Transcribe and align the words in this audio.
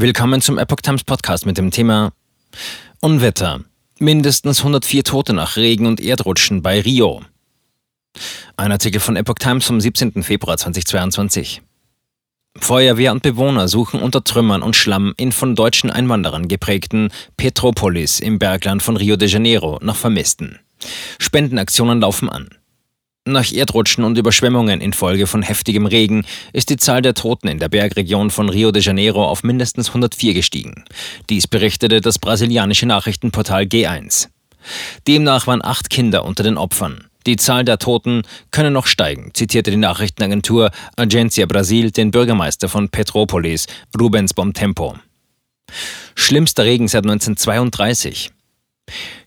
Willkommen 0.00 0.40
zum 0.40 0.56
Epoch 0.56 0.80
Times 0.80 1.04
Podcast 1.04 1.44
mit 1.44 1.58
dem 1.58 1.70
Thema 1.70 2.14
Unwetter. 3.02 3.60
Mindestens 3.98 4.60
104 4.60 5.04
Tote 5.04 5.34
nach 5.34 5.58
Regen 5.58 5.86
und 5.86 6.00
Erdrutschen 6.00 6.62
bei 6.62 6.80
Rio. 6.80 7.20
Ein 8.56 8.72
Artikel 8.72 8.98
von 8.98 9.16
Epoch 9.16 9.34
Times 9.34 9.66
vom 9.66 9.78
17. 9.78 10.22
Februar 10.22 10.56
2022. 10.56 11.60
Feuerwehr 12.56 13.12
und 13.12 13.22
Bewohner 13.22 13.68
suchen 13.68 14.00
unter 14.00 14.24
Trümmern 14.24 14.62
und 14.62 14.74
Schlamm 14.74 15.12
in 15.18 15.32
von 15.32 15.54
deutschen 15.54 15.90
Einwanderern 15.90 16.48
geprägten 16.48 17.10
Petropolis 17.36 18.20
im 18.20 18.38
Bergland 18.38 18.82
von 18.82 18.96
Rio 18.96 19.16
de 19.16 19.28
Janeiro 19.28 19.78
nach 19.82 19.96
Vermissten. 19.96 20.60
Spendenaktionen 21.18 22.00
laufen 22.00 22.30
an. 22.30 22.48
Nach 23.26 23.52
Erdrutschen 23.52 24.02
und 24.04 24.16
Überschwemmungen 24.16 24.80
infolge 24.80 25.26
von 25.26 25.42
heftigem 25.42 25.84
Regen 25.84 26.24
ist 26.54 26.70
die 26.70 26.78
Zahl 26.78 27.02
der 27.02 27.12
Toten 27.12 27.48
in 27.48 27.58
der 27.58 27.68
Bergregion 27.68 28.30
von 28.30 28.48
Rio 28.48 28.72
de 28.72 28.82
Janeiro 28.82 29.24
auf 29.24 29.42
mindestens 29.42 29.88
104 29.88 30.32
gestiegen. 30.32 30.84
Dies 31.28 31.46
berichtete 31.46 32.00
das 32.00 32.18
brasilianische 32.18 32.86
Nachrichtenportal 32.86 33.64
G1. 33.64 34.28
Demnach 35.06 35.46
waren 35.46 35.62
acht 35.62 35.90
Kinder 35.90 36.24
unter 36.24 36.42
den 36.42 36.56
Opfern. 36.56 37.08
Die 37.26 37.36
Zahl 37.36 37.64
der 37.64 37.78
Toten 37.78 38.22
könne 38.50 38.70
noch 38.70 38.86
steigen, 38.86 39.32
zitierte 39.34 39.70
die 39.70 39.76
Nachrichtenagentur 39.76 40.70
Agência 40.96 41.46
Brasil 41.46 41.90
den 41.90 42.10
Bürgermeister 42.10 42.70
von 42.70 42.88
Petropolis, 42.88 43.66
Rubens 44.00 44.32
Bomtempo. 44.32 44.96
Schlimmster 46.14 46.64
Regen 46.64 46.88
seit 46.88 47.04
1932. 47.04 48.30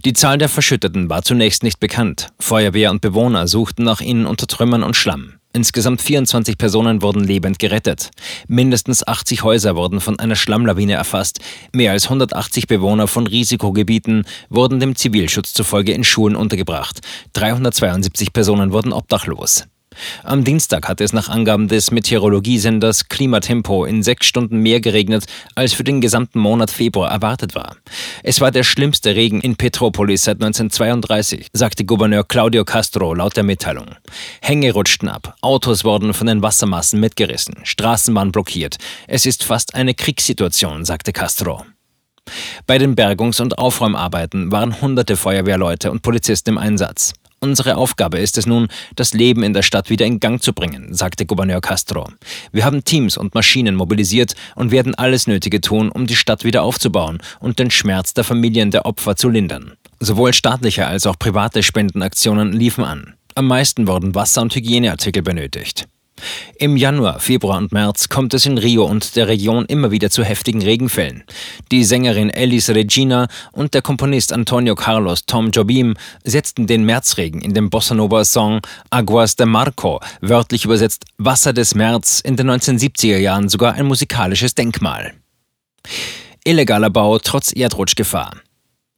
Die 0.05 0.13
Zahl 0.13 0.38
der 0.38 0.49
Verschütteten 0.49 1.09
war 1.09 1.23
zunächst 1.23 1.63
nicht 1.63 1.80
bekannt. 1.80 2.30
Feuerwehr 2.40 2.91
und 2.91 3.02
Bewohner 3.02 3.48
suchten 3.48 3.84
nach 3.84 4.02
ihnen 4.02 4.26
unter 4.26 4.48
Trümmern 4.48 4.84
und 4.84 4.95
Schlamm. 4.95 5.36
Insgesamt 5.55 6.02
24 6.02 6.58
Personen 6.58 7.03
wurden 7.03 7.23
lebend 7.23 7.59
gerettet. 7.59 8.09
Mindestens 8.48 9.08
80 9.08 9.44
Häuser 9.44 9.76
wurden 9.76 10.02
von 10.02 10.17
einer 10.17 10.36
Schlammlawine 10.36 10.94
erfasst. 10.94 11.41
Mehr 11.72 11.91
als 11.91 12.05
180 12.05 12.66
Bewohner 12.66 13.08
von 13.08 13.27
Risikogebieten 13.27 14.26
wurden 14.49 14.80
dem 14.80 14.95
Zivilschutz 14.95 15.53
zufolge 15.53 15.94
in 15.94 16.03
Schulen 16.03 16.36
untergebracht. 16.36 17.02
372 17.34 18.34
Personen 18.34 18.72
wurden 18.72 18.94
obdachlos. 18.94 19.66
Am 20.23 20.44
Dienstag 20.44 20.88
hatte 20.88 21.03
es 21.03 21.13
nach 21.13 21.30
Angaben 21.30 21.67
des 21.67 21.91
Meteorologiesenders 21.91 23.09
Klimatempo 23.09 23.86
in 23.86 24.03
sechs 24.03 24.25
Stunden 24.25 24.59
mehr 24.59 24.81
geregnet, 24.81 25.25
als 25.55 25.73
für 25.73 25.83
den 25.83 26.02
gesamten 26.02 26.39
Monat 26.39 26.72
Februar 26.72 27.11
erwartet 27.11 27.55
war. 27.55 27.75
Es 28.23 28.41
war 28.41 28.52
der 28.52 28.63
schlimmste 28.63 29.16
Regen 29.16 29.41
in 29.41 29.55
Petropolis 29.55 30.23
seit 30.23 30.41
1932, 30.41 31.47
sagte 31.53 31.85
Gouverneur 31.85 32.23
Claudio 32.23 32.66
Castro 32.66 33.13
laut 33.13 33.35
der 33.35 33.44
Mitteilung. 33.44 33.95
Hänge 34.41 34.72
rutschten 34.73 35.09
ab, 35.09 35.35
Autos 35.41 35.83
wurden 35.83 36.13
von 36.13 36.28
den 36.28 36.41
Wassermassen 36.41 37.00
mitgerissen, 37.00 37.55
Straßen 37.63 38.13
waren 38.16 38.31
blockiert. 38.31 38.78
Es 39.07 39.25
ist 39.25 39.44
fast 39.44 39.75
eine 39.75 39.94
Kriegssituation, 39.94 40.85
sagte 40.85 41.13
Castro. 41.13 41.63
Bei 42.66 42.78
den 42.78 42.95
Bergungs- 42.95 43.41
und 43.41 43.57
Aufräumarbeiten 43.57 44.52
waren 44.52 44.80
hunderte 44.81 45.17
Feuerwehrleute 45.17 45.91
und 45.91 46.02
Polizisten 46.02 46.52
im 46.52 46.57
Einsatz. 46.57 47.13
Unsere 47.44 47.75
Aufgabe 47.75 48.19
ist 48.19 48.38
es 48.38 48.45
nun, 48.45 48.69
das 48.95 49.13
Leben 49.13 49.44
in 49.44 49.52
der 49.52 49.63
Stadt 49.63 49.89
wieder 49.89 50.05
in 50.05 50.22
Gang 50.22 50.41
zu 50.41 50.53
bringen, 50.53 50.94
sagte 50.94 51.25
Gouverneur 51.25 51.59
Castro. 51.59 52.08
Wir 52.53 52.63
haben 52.63 52.85
Teams 52.85 53.17
und 53.17 53.35
Maschinen 53.35 53.75
mobilisiert 53.75 54.33
und 54.55 54.72
werden 54.72 54.95
alles 54.95 55.27
Nötige 55.27 55.59
tun, 55.59 55.89
um 55.89 56.08
die 56.08 56.16
Stadt 56.16 56.45
wieder 56.45 56.63
aufzubauen 56.63 57.22
und 57.41 57.59
den 57.59 57.69
Schmerz 57.69 58.13
der 58.13 58.23
Familien 58.23 58.72
der 58.72 58.85
Opfer 58.85 59.17
zu 59.17 59.27
lindern. 59.27 59.73
Sowohl 60.00 60.31
staatliche 60.31 60.88
als 60.88 61.05
auch 61.05 61.19
private 61.19 61.63
Spendenaktionen 61.63 62.53
liefen 62.53 62.85
an. 62.85 63.16
Am 63.35 63.47
meisten 63.47 63.89
wurden 63.89 64.16
Wasser- 64.16 64.41
und 64.41 64.55
Hygieneartikel 64.55 65.22
benötigt. 65.22 65.85
Im 66.57 66.77
Januar, 66.77 67.19
Februar 67.19 67.57
und 67.57 67.71
März 67.71 68.09
kommt 68.09 68.33
es 68.33 68.45
in 68.45 68.57
Rio 68.57 68.85
und 68.85 69.16
der 69.16 69.27
Region 69.27 69.66
immer 69.66 69.91
wieder 69.91 70.09
zu 70.09 70.23
heftigen 70.23 70.61
Regenfällen. 70.61 71.23
Die 71.71 71.83
Sängerin 71.83 72.29
Elis 72.29 72.69
Regina 72.69 73.27
und 73.52 73.73
der 73.73 73.81
Komponist 73.81 74.33
Antonio 74.33 74.75
Carlos 74.75 75.25
Tom 75.25 75.51
Jobim 75.51 75.95
setzten 76.23 76.67
den 76.67 76.85
Märzregen 76.85 77.41
in 77.41 77.53
dem 77.53 77.69
Bossa 77.69 77.95
Nova 77.95 78.25
Song 78.25 78.61
Aguas 78.89 79.35
de 79.35 79.45
Marco, 79.45 80.00
wörtlich 80.22 80.66
übersetzt 80.66 81.06
Wasser 81.17 81.53
des 81.53 81.75
März, 81.75 82.19
in 82.19 82.35
den 82.35 82.50
1970er 82.50 83.17
Jahren 83.17 83.50
sogar 83.50 83.73
ein 83.73 83.85
musikalisches 83.85 84.56
Denkmal. 84.56 85.13
Illegaler 86.44 86.89
Bau 86.89 87.19
trotz 87.19 87.53
Erdrutschgefahr. 87.53 88.33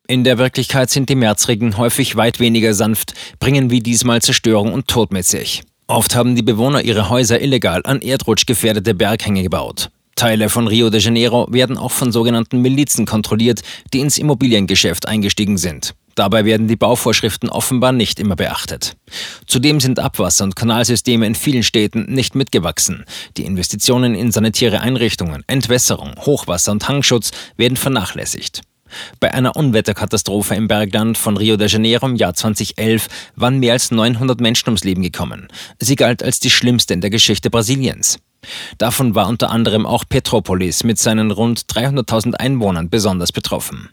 In 0.08 0.24
der 0.24 0.38
Wirklichkeit 0.38 0.90
sind 0.90 1.10
die 1.10 1.16
Märzregen 1.16 1.78
häufig 1.78 2.16
weit 2.16 2.40
weniger 2.40 2.74
sanft, 2.74 3.14
bringen 3.40 3.72
wie 3.72 3.80
diesmal 3.80 4.22
Zerstörung 4.22 4.72
und 4.72 4.88
Tod 4.88 5.12
mit 5.12 5.26
sich. 5.26 5.64
Oft 5.88 6.16
haben 6.16 6.36
die 6.36 6.42
Bewohner 6.42 6.82
ihre 6.82 7.10
Häuser 7.10 7.40
illegal 7.40 7.82
an 7.84 8.02
erdrutschgefährdete 8.02 8.96
Berghänge 8.96 9.44
gebaut. 9.44 9.92
Teile 10.16 10.50
von 10.50 10.68
Rio 10.68 10.90
de 10.90 11.00
Janeiro 11.00 11.46
werden 11.52 11.78
auch 11.78 11.92
von 11.92 12.12
sogenannten 12.12 12.62
Milizen 12.62 13.06
kontrolliert, 13.06 13.62
die 13.94 14.00
ins 14.00 14.18
Immobiliengeschäft 14.18 15.08
eingestiegen 15.08 15.58
sind. 15.58 15.94
Dabei 16.16 16.46
werden 16.46 16.68
die 16.68 16.78
Bauvorschriften 16.78 17.50
offenbar 17.50 17.92
nicht 17.92 18.20
immer 18.20 18.36
beachtet. 18.36 18.96
Zudem 19.46 19.80
sind 19.80 20.00
Abwasser- 20.00 20.46
und 20.46 20.56
Kanalsysteme 20.56 21.28
in 21.28 21.36
vielen 21.36 21.64
Städten 21.64 22.06
nicht 22.06 22.34
mitgewachsen. 22.34 23.04
Die 23.38 23.44
Investitionen 23.44 24.16
in 24.16 24.32
sanitäre 24.32 24.80
Einrichtungen, 24.80 25.44
Entwässerung, 25.46 26.16
Hochwasser- 26.16 26.72
und 26.72 26.88
Hangschutz 26.88 27.32
werden 27.58 27.76
vernachlässigt. 27.76 28.62
Bei 29.20 29.34
einer 29.34 29.56
Unwetterkatastrophe 29.56 30.56
im 30.56 30.68
Bergland 30.68 31.18
von 31.18 31.38
Rio 31.38 31.58
de 31.58 31.68
Janeiro 31.68 32.06
im 32.06 32.16
Jahr 32.16 32.34
2011 32.34 33.08
waren 33.36 33.60
mehr 33.60 33.74
als 33.74 33.92
900 33.92 34.42
Menschen 34.42 34.70
ums 34.70 34.84
Leben 34.84 35.02
gekommen. 35.02 35.48
Sie 35.80 35.96
galt 35.96 36.24
als 36.24 36.40
die 36.40 36.50
schlimmste 36.50 36.94
in 36.94 37.02
der 37.02 37.10
Geschichte 37.10 37.50
Brasiliens. 37.50 38.18
Davon 38.78 39.16
war 39.16 39.28
unter 39.28 39.50
anderem 39.50 39.86
auch 39.86 40.04
Petropolis 40.08 40.84
mit 40.84 41.00
seinen 41.00 41.32
rund 41.32 41.62
300.000 41.62 42.36
Einwohnern 42.36 42.90
besonders 42.90 43.32
betroffen. 43.32 43.90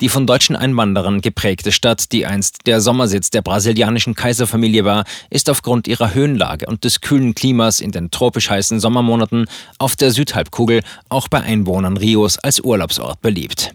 Die 0.00 0.08
von 0.08 0.26
deutschen 0.26 0.56
Einwanderern 0.56 1.20
geprägte 1.20 1.72
Stadt, 1.72 2.12
die 2.12 2.26
einst 2.26 2.66
der 2.66 2.80
Sommersitz 2.80 3.30
der 3.30 3.42
brasilianischen 3.42 4.14
Kaiserfamilie 4.14 4.84
war, 4.84 5.04
ist 5.30 5.48
aufgrund 5.48 5.86
ihrer 5.86 6.14
Höhenlage 6.14 6.66
und 6.66 6.84
des 6.84 7.00
kühlen 7.00 7.34
Klimas 7.34 7.80
in 7.80 7.92
den 7.92 8.10
tropisch 8.10 8.50
heißen 8.50 8.80
Sommermonaten 8.80 9.46
auf 9.78 9.96
der 9.96 10.10
Südhalbkugel 10.10 10.82
auch 11.08 11.28
bei 11.28 11.40
Einwohnern 11.40 11.96
Rios 11.96 12.38
als 12.38 12.60
Urlaubsort 12.60 13.20
beliebt. 13.20 13.74